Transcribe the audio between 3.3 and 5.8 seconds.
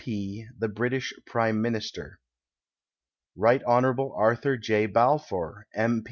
Rt. Hon. Arthur J. Balfour,